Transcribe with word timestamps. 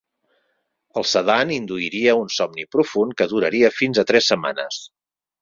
El 1.01 1.03
sedant 1.09 1.51
induiria 1.55 2.15
un 2.21 2.31
somni 2.37 2.65
profund 2.77 3.15
que 3.21 3.29
duraria 3.35 3.71
fins 3.83 4.01
a 4.01 4.07
tres 4.15 4.33
setmanes. 4.35 4.83